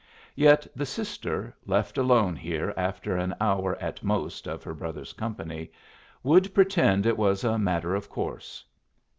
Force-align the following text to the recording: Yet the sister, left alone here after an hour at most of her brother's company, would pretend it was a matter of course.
Yet 0.33 0.65
the 0.75 0.87
sister, 0.87 1.55
left 1.67 1.95
alone 1.95 2.35
here 2.35 2.73
after 2.75 3.15
an 3.15 3.35
hour 3.39 3.77
at 3.79 4.01
most 4.03 4.47
of 4.47 4.63
her 4.63 4.73
brother's 4.73 5.13
company, 5.13 5.71
would 6.23 6.55
pretend 6.55 7.05
it 7.05 7.19
was 7.19 7.43
a 7.43 7.59
matter 7.59 7.93
of 7.93 8.09
course. 8.09 8.65